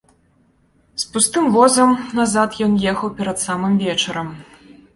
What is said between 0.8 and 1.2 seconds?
З